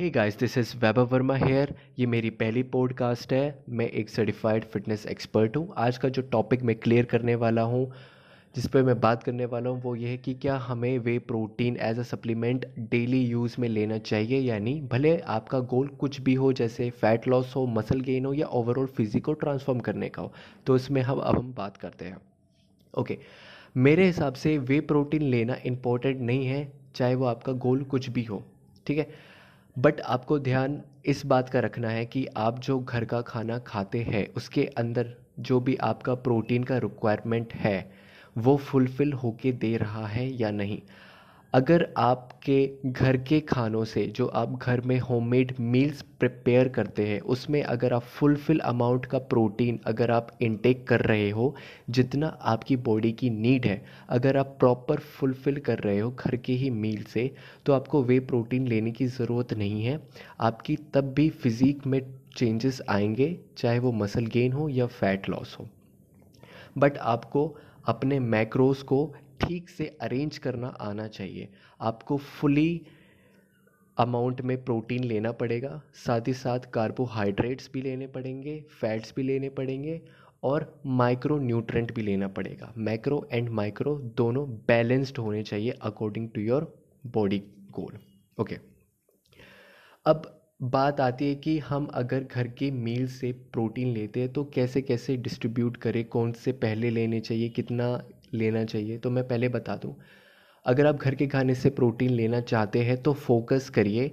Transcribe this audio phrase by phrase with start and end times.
[0.00, 4.64] Hey guys this is Vaibhav Verma here ये मेरी पहली पॉडकास्ट है। मैं एक सर्टिफाइड
[4.64, 7.92] फिटनेस एक्सपर्ट हूँ। आज का जो टॉपिक मैं क्लियर करने वाला हूँ,
[8.56, 11.76] जिस पर मैं बात करने वाला हूँ, वो ये है कि क्या हमें whey protein
[11.76, 14.88] as a supplement daily use में लेना चाहिए या नहीं?
[14.88, 18.86] भले आपका गोल कुछ भी हो, जैसे फ़ैट लॉस हो मसल गेन हो या ओवरऑल
[18.86, 20.32] फिजिक को ट्रांसफॉर्म करने का हो।
[20.66, 22.18] तो इसमें हम, अब हम बात करते हैं।
[22.98, 23.18] ओके
[23.76, 28.24] मेरे हिसाब से वे प्रोटीन लेना इम्पोर्टेंट नहीं है, चाहे वो आपका गोल कुछ भी
[28.24, 28.42] हो।
[28.86, 29.29] ठीक है?
[29.80, 34.02] बट आपको ध्यान इस बात का रखना है कि आप जो घर का खाना खाते
[34.02, 37.92] हैं, उसके अंदर जो भी आपका प्रोटीन का रिक्वायरमेंट है,
[38.38, 40.82] वो फुलफ़िल होके दे रहा है या नहीं।
[41.54, 47.20] अगर आपके घर के खानों से जो आप घर में होममेड मील्स प्रिपेयर करते हैं,
[47.20, 51.54] उसमें अगर आप फुलफिल अमाउंट का प्रोटीन अगर आप इनटेक कर रहे हो,
[51.90, 56.52] जितना आपकी बॉडी की नीड है, अगर आप प्रॉपर फुलफिल कर रहे हो घर के
[56.52, 57.30] ही मील से
[57.66, 60.00] तो आपको वे प्रोटीन लेने की ज़रूरत नहीं है।
[60.40, 62.00] आपकी तब भी फिज़ीक में
[62.36, 65.68] चेंजेस आएँगे, चाहे वो मसल गेन हो या फैट लॉस हो।
[66.78, 71.48] बट आपको अपने मैक्रोस को ठीक से अरेंज करना आना चाहिए।
[71.80, 72.80] आपको फुली
[73.96, 79.48] अमाउंट में प्रोटीन लेना पड़ेगा, साथ ही साथ कार्बोहाइड्रेट्स भी लेने पड़ेंगे फैट्स भी लेने
[79.50, 80.00] पड़ेंगे
[80.42, 86.40] और माइक्रो न्यूट्रेंट भी लेना पड़ेगा। मैक्रो एंड माइक्रो दोनों बैलेंस्ड होने चाहिए according to
[86.40, 86.72] your
[87.06, 87.38] body
[87.72, 87.98] goal
[88.38, 88.56] okay
[90.06, 94.44] अब बात आती है कि हम अगर घर के मील से प्रोटीन लेते हैं तो
[94.54, 97.86] कैसे कैसे डिस्ट्रीब्यूट करें, कौन से पहले लेने चाहिए, कितना
[98.32, 99.94] लेना चाहिए। तो मैं पहले बता दूँ,
[100.66, 104.08] अगर आप घर के खाने से प्रोटीन लेना चाहते हैं तो फोकस करिए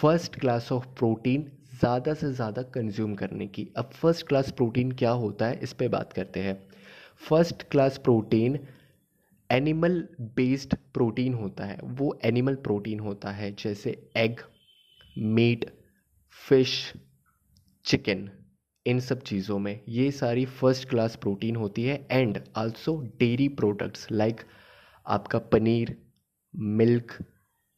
[0.00, 5.10] फ़र्स्ट क्लास ऑफ़ प्रोटीन ज़्यादा से ज़्यादा कंज्यूम करने की। अब फ़र्स्ट क्लास प्रोटीन क्या
[5.12, 6.56] होता है, इस पर बात करते हैं।
[7.20, 8.58] First class protein
[9.50, 10.02] animal
[10.36, 14.40] based protein होता है। वो एनिमल प्रोटीन होता है, जैसे एग
[15.16, 15.70] मीट
[16.48, 16.92] फ़िश
[17.84, 18.28] चिकन
[18.86, 24.06] इन सब चीज़ों में ये सारी फ़र्स्ट क्लास प्रोटीन होती है and also dairy products
[24.12, 24.40] like
[25.06, 25.96] आपका पनीर
[26.56, 27.16] मिल्क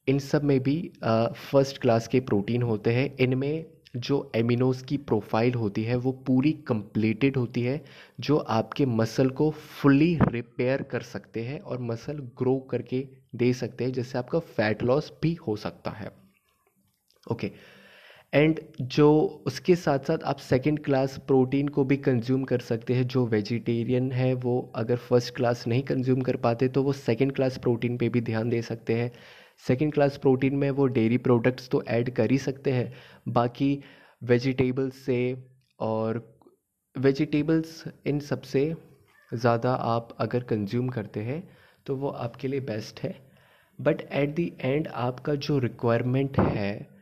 [0.09, 5.55] इन सब में भी फ़र्स्ट क्लास के प्रोटीन होते हैं इनमें जो एमिनोज की प्रोफ़ाइल
[5.55, 7.85] होती है, वो पूरी कंप्लीटेड होती है,
[8.21, 13.85] जो आपके मसल को फुली रिपेयर कर सकते हैं और मसल ग्रो करके दे सकते
[13.85, 16.11] हैं, जिससे आपका फैट लॉस भी हो सकता है
[17.31, 17.59] ओके okay.
[18.35, 19.09] एंड जो
[19.47, 24.11] उसके साथ साथ आप सेकंड क्लास प्रोटीन को भी कंज्यूम कर सकते हैं, जो वेजिटेरियन
[24.13, 28.09] है, वो अगर फ़र्स्ट क्लास नहीं कंज्यूम कर पाते तो वो सेकंड क्लास प्रोटीन पे
[28.09, 29.11] भी ध्यान दे सकते हैं।
[29.67, 32.93] सेकंड क्लास प्रोटीन में वो डेयरी प्रोडक्ट्स तो ऐड कर ही सकते हैं।
[33.31, 33.79] बाकी
[34.23, 35.19] वेजिटेबल्स से
[35.81, 36.23] और
[36.97, 38.65] वेजिटेबल्स इन सबसे
[39.33, 41.43] ज़्यादा आप अगर कंज्यूम करते हैं
[41.87, 43.15] तो वो आपके लिए बेस्ट है।
[43.79, 46.94] बट एट दी एंड आपका जो रिक्वायरमेंट है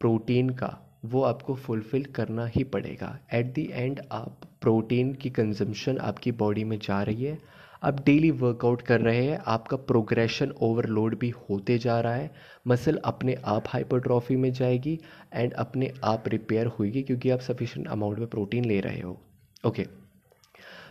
[0.00, 5.98] प्रोटीन का, वो आपको फुलफ़िल करना ही पड़ेगा। एट दी एंड आप प्रोटीन की कंजम्पशन
[5.98, 7.38] आपकी बॉडी में जा रही है।
[7.82, 12.30] आप डेली वर्कआउट कर रहे हैं, आपका प्रोग्रेशन ओवरलोड भी होते जा रहा है।
[12.68, 14.98] मसल अपने आप हाइपरट्रॉफी में जाएगी
[15.34, 19.20] एंड अपने आप रिपेयर होगी क्योंकि आप सफिशेंट अमाउंट में प्रोटीन ले रहे हो।
[19.66, 19.94] Okay okay.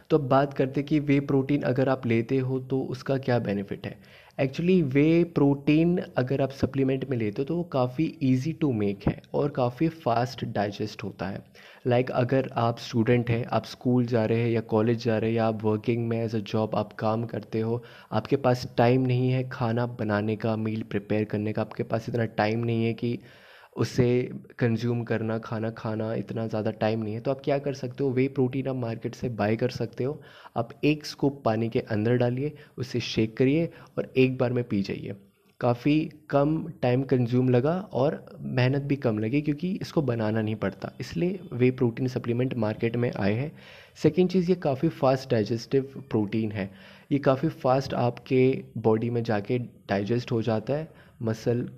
[0.10, 3.86] तो अब बात करते कि वे प्रोटीन अगर आप लेते हो तो उसका क्या बेनिफिट
[3.86, 4.00] है?
[4.40, 9.08] एक्चुअली वे प्रोटीन अगर आप सप्लीमेंट में लेते हो तो वो काफ़ी इजी टू मेक
[9.08, 11.44] है और काफ़ी फास्ट डाइजेस्ट होता है।
[11.88, 15.30] लाइक like, अगर आप स्टूडेंट हैं, आप स्कूल जा रहे हैं या कॉलेज जा रहे
[15.30, 19.02] हैं या आप वर्किंग में एज अ जॉब आप काम करते हो, आपके पास टाइम
[19.02, 22.94] नहीं है खाना बनाने का मील प्रिपेयर करने का, आपके पास इतना टाइम नहीं है
[22.94, 23.20] कि
[23.76, 24.08] उसे
[24.60, 28.10] कंज्यूम करना, खाना खाना इतना ज़्यादा टाइम नहीं है। तो आप क्या कर सकते हो?
[28.10, 30.22] वे प्रोटीन आप मार्केट से बाय कर सकते हो।
[30.58, 34.82] आप एक स्कूप पानी के अंदर डालिए, उसे शेक करिए और एक बार में पी
[34.82, 35.16] जाइए।
[35.62, 40.92] काफ़ी कम टाइम कंज्यूम लगा और मेहनत भी कम लगी क्योंकि इसको बनाना नहीं पड़ता।
[41.02, 43.52] इसलिए वे प्रोटीन सप्लीमेंट मार्केट में आए हैं।
[44.04, 46.70] सेकेंड चीज़, ये काफ़ी फास्ट डाइजेस्टिव प्रोटीन है।
[47.12, 49.58] ये काफ़ी फास्ट आपके बॉडी में जाके
[49.90, 50.90] डाइजेस्ट हो जाता है।
[51.22, 51.70] मसल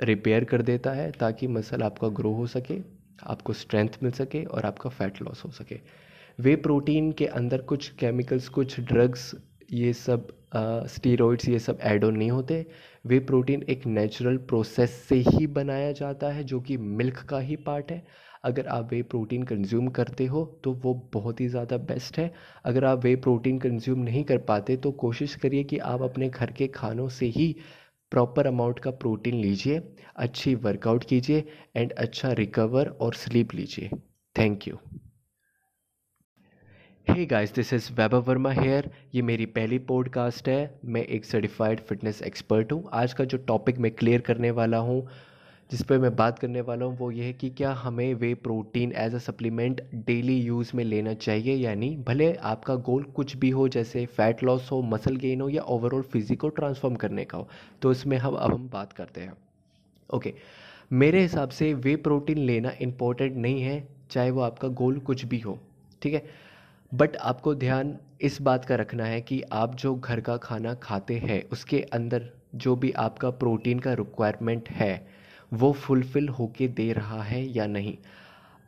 [0.00, 2.78] रिपेयर कर देता है ताकि मसल आपका ग्रो हो सके,
[3.22, 5.78] आपको स्ट्रेंथ मिल सके और आपका फैट लॉस हो सके।
[6.38, 9.34] वे प्रोटीन के अंदर कुछ केमिकल्स कुछ ड्रग्स
[9.72, 10.28] ये सब
[10.88, 12.64] स्टीरोइड्स ये सब एड ऑन नहीं होते।
[13.06, 17.56] वे प्रोटीन एक नेचुरल प्रोसेस से ही बनाया जाता है जो कि मिल्क का ही
[17.58, 18.02] पार्ट है।
[18.44, 22.32] अगर आप वे प्रोटीन कंज्यूम करते हो तो वो बहुत ही ज़्यादा बेस्ट है।
[22.64, 26.50] अगर आप वे प्रोटीन कंज्यूम नहीं कर पाते तो कोशिश करिए कि आप अपने घर
[26.50, 27.54] के खानों से ही
[28.12, 29.82] प्रॉपर अमाउंट का प्रोटीन लीजिए,
[30.16, 31.44] अच्छी वर्कआउट कीजिए
[31.76, 33.90] एंड अच्छा रिकवर और स्लीप लीजिए।
[34.36, 34.78] Thank you
[37.06, 41.80] hey guys this is Vaibhav Verma here ये मेरी पहली पॉडकास्ट है। मैं एक सर्टिफाइड
[41.80, 45.06] फिटनेस एक्सपर्ट हूँ। आज का जो टॉपिक मैं क्लियर करने वाला हूँ
[45.70, 48.92] जिस पर मैं बात करने वाला हूँ, वो ये है कि क्या हमें whey protein
[48.92, 51.96] as a supplement daily use में लेना चाहिए या नहीं?
[52.04, 56.02] भले आपका गोल कुछ भी हो, जैसे फ़ैट लॉस हो मसल गेन हो या ओवरऑल
[56.02, 57.48] फिजिक को ट्रांसफॉर्म करने का हो
[57.82, 59.32] तो इसमें हम अब हम बात करते हैं।
[60.10, 60.34] ओके
[60.92, 65.38] मेरे हिसाब से वे प्रोटीन लेना इम्पोर्टेंट नहीं है, चाहे वो आपका गोल कुछ भी
[65.38, 65.58] हो,
[66.02, 66.24] ठीक है?
[66.92, 71.18] बट आपको ध्यान इस बात का रखना है कि आप जो घर का खाना खाते
[71.18, 75.19] हैं, उसके अंदर जो भी आपका प्रोटीन का रिक्वायरमेंट है
[75.52, 77.96] वो फुलफ़िल होके दे रहा है या नहीं?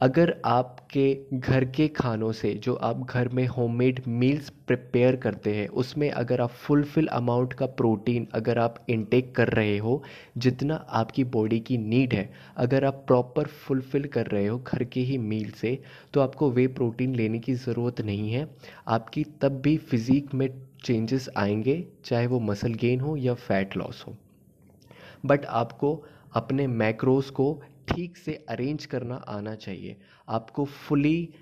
[0.00, 5.69] अगर आपके घर के खानों से, जो आप घर में होममेड मील्स प्रिपेयर करते हैं,
[5.69, 10.02] उसमें अगर आप फुलफिल अमाउंट का प्रोटीन अगर आप इनटेक कर रहे हो,
[10.38, 15.00] जितना आपकी बॉडी की नीड है, अगर आप प्रॉपर फुलफिल कर रहे हो घर के
[15.00, 15.82] ही मील से
[16.14, 18.49] तो आपको वे प्रोटीन लेने की ज़रूरत नहीं है।
[18.88, 20.49] आपकी तब भी फिज़ीक में
[20.84, 24.17] चेंजेस आएँगे, चाहे वो मसल गेन हो या फैट लॉस हो।
[25.26, 27.46] बट आपको अपने मैक्रोस को
[27.88, 29.96] ठीक से अरेंज करना आना चाहिए।
[30.29, 31.32] आपको फुली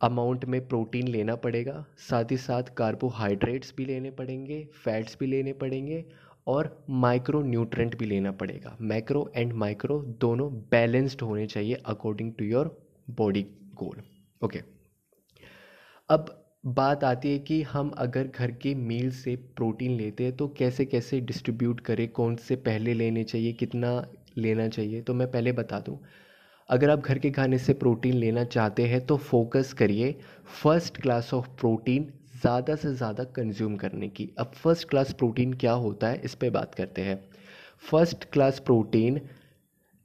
[0.00, 5.52] अमाउंट में प्रोटीन लेना पड़ेगा, साथ ही साथ कार्बोहाइड्रेट्स भी लेने पड़ेंगे फैट्स भी लेने
[5.54, 6.04] पड़ेंगे
[6.46, 12.44] और माइक्रो न्यूट्रेंट भी लेना पड़ेगा। मैक्रो एंड माइक्रो दोनों बैलेंस्ड होने चाहिए according to
[12.44, 12.76] your
[13.10, 13.42] body
[13.74, 14.02] goal
[14.42, 14.62] okay
[16.08, 20.48] अब बात आती है कि हम अगर घर के मील से प्रोटीन लेते हैं तो
[20.48, 23.90] कैसे कैसे डिस्ट्रीब्यूट करें, कौन से पहले लेने चाहिए, कितना
[24.38, 25.00] लेना चाहिए?
[25.02, 25.98] तो मैं पहले बता दूँ।
[26.68, 30.14] अगर आप घर के खाने से प्रोटीन लेना चाहते हैं तो फोकस करिए
[30.62, 35.72] फ़र्स्ट क्लास ऑफ़ प्रोटीन ज़्यादा से ज़्यादा कंज्यूम करने की। अब फ़र्स्ट क्लास प्रोटीन क्या
[35.74, 37.18] होता है, इस पर बात करते हैं।
[37.82, 39.20] First class protein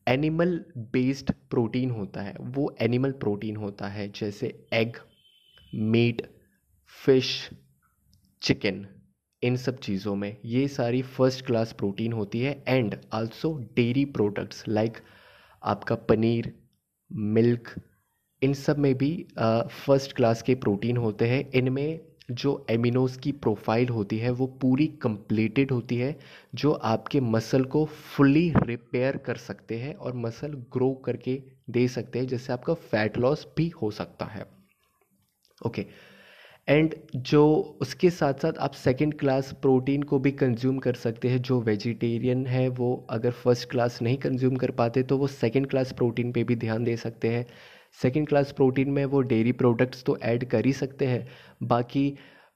[0.08, 0.60] animal
[0.94, 4.98] based protein होता है। वो एनिमल प्रोटीन होता है, जैसे एग
[5.74, 6.22] मीट
[7.02, 7.50] फ़िश,
[8.42, 8.86] चिकन,
[9.44, 14.64] इन सब चीज़ों में ये सारी फ़र्स्ट क्लास प्रोटीन होती है and also dairy products
[14.68, 14.98] like
[15.64, 16.54] आपका पनीर
[17.12, 17.74] मिल्क
[18.42, 22.00] इन सब में भी फ़र्स्ट क्लास के प्रोटीन होते हैं इनमें
[22.32, 26.20] जो एमिनोज की प्रोफ़ाइल होती है वो पूरी कंप्लीटेड होती है,
[26.56, 32.20] जो आपके मसल को फुली रिपेयर कर सकते हैं और मसल ग्रो करके दे सकते
[32.20, 34.46] हैं, जिससे आपका फैट लॉस भी हो सकता है
[35.66, 36.13] ओके okay.
[36.68, 37.46] एंड जो
[37.82, 42.46] उसके साथ साथ आप सेकंड क्लास प्रोटीन को भी कंज्यूम कर सकते हैं, जो वेजिटेरियन
[42.48, 46.44] है, वो अगर फ़र्स्ट क्लास नहीं कंज्यूम कर पाते तो वो सेकंड क्लास प्रोटीन पे
[46.44, 47.46] भी ध्यान दे सकते हैं।
[48.02, 51.28] सेकंड क्लास प्रोटीन में वो डेयरी प्रोडक्ट्स तो ऐड कर ही सकते हैं।
[51.64, 52.06] बाकी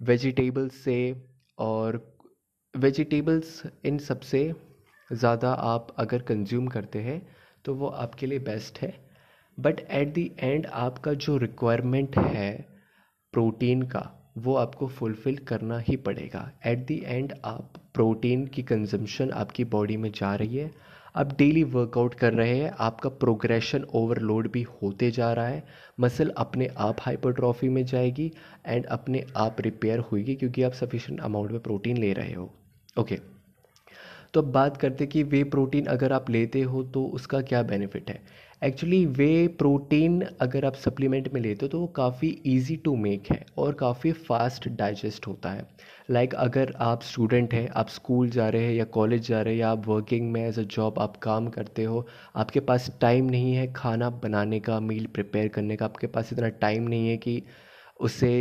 [0.02, 0.98] वेजिटेबल्स से
[1.58, 2.02] और
[2.74, 4.52] वेजिटेबल्स इन सबसे
[5.10, 7.22] ज़्यादा आप अगर कंज्यूम करते हैं
[7.66, 8.94] तो वो आपके लिए बेस्ट है।
[9.58, 12.77] बट एट दी एंड आपका जो रिक्वायरमेंट है
[13.34, 19.32] प्रोटीन का, वो आपको फुलफ़िल करना ही पड़ेगा। एट दी एंड आप प्रोटीन की कंजम्पशन
[19.32, 20.72] आपकी बॉडी में जा रही है।
[21.16, 25.64] आप डेली वर्कआउट कर रहे हैं, आपका प्रोग्रेशन ओवरलोड भी होते जा रहा है।
[26.00, 28.32] मसल अपने आप हाइपरट्रॉफी में जाएगी
[28.66, 32.54] एंड अपने आप रिपेयर होगी क्योंकि आप सफिशेंट अमाउंट में प्रोटीन ले रहे हो।
[33.00, 33.28] Okay okay.
[34.34, 38.10] तो अब बात करते कि वे प्रोटीन अगर आप लेते हो तो उसका क्या बेनिफिट
[38.10, 38.22] है?
[38.62, 43.30] एक्चुअली वे प्रोटीन अगर आप सप्लीमेंट में लेते हो तो वो काफ़ी ईजी टू मेक
[43.32, 45.68] है और काफ़ी फास्ट डाइजेस्ट होता है।
[46.12, 49.54] लाइक like अगर आप स्टूडेंट हैं, आप स्कूल जा रहे हैं या कॉलेज जा रहे
[49.54, 52.06] हैं या आप वर्किंग में एज अ जॉब आप काम करते हो,
[52.36, 56.50] आपके पास टाइम नहीं है खाना बनाने का मील प्रिपेयर करने का, आपके पास इतना
[56.50, 57.42] टाइम नहीं है कि
[58.00, 58.32] उसे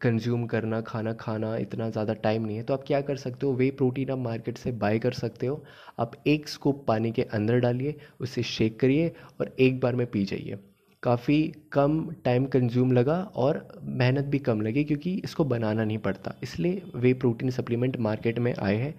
[0.00, 3.52] कंज्यूम करना, खाना खाना इतना ज़्यादा टाइम नहीं है। तो आप क्या कर सकते हो?
[3.52, 5.62] वे प्रोटीन आप मार्केट से बाय कर सकते हो।
[5.98, 10.24] आप एक स्कूप पानी के अंदर डालिए, उसे शेक करिए और एक बार में पी
[10.24, 10.58] जाइए।
[11.02, 11.42] काफ़ी
[11.72, 16.82] कम टाइम कंज्यूम लगा और मेहनत भी कम लगी क्योंकि इसको बनाना नहीं पड़ता। इसलिए
[16.94, 18.94] वे प्रोटीन सप्लीमेंट मार्केट में आए हैं।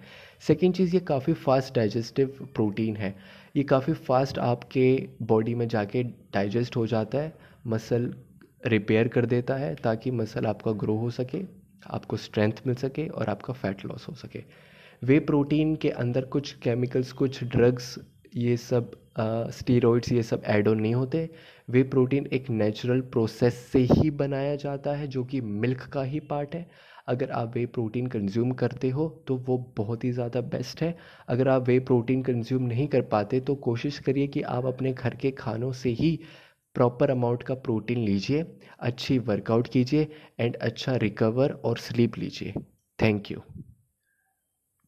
[0.46, 3.14] सेकेंड चीज़, ये काफ़ी फास्ट डाइजेस्टिव प्रोटीन है।
[3.56, 7.32] ये काफ़ी फास्ट आपके बॉडी में जाके डाइजेस्ट हो जाता है।
[7.66, 8.12] मसल
[8.62, 11.42] रिपेयर कर देता है ताकि मसल आपका ग्रो हो सके,
[11.86, 14.42] आपको स्ट्रेंथ मिल सके और आपका फैट लॉस हो सके।
[15.02, 17.98] वे प्रोटीन के अंदर कुछ केमिकल्स कुछ ड्रग्स
[18.36, 18.90] ये सब
[19.52, 21.28] स्टीरोइड्स ये सब एड ऑन नहीं होते।
[21.68, 26.20] वे प्रोटीन एक नेचुरल प्रोसेस से ही बनाया जाता है, जो कि मिल्क का ही
[26.22, 26.66] पार्ट है।
[27.08, 30.94] अगर आप वे प्रोटीन कंज्यूम करते हो तो वो बहुत ही ज़्यादा बेस्ट है।
[31.28, 35.14] अगर आप वे प्रोटीन कंज्यूम नहीं कर पाते तो कोशिश करिए कि आप अपने घर
[35.14, 36.18] के खानों से ही
[36.78, 38.44] प्रॉपर अमाउंट का प्रोटीन लीजिए,
[38.80, 40.08] अच्छी वर्कआउट कीजिए
[40.40, 42.52] एंड अच्छा रिकवर और स्लीप लीजिए।
[42.98, 43.42] Thank you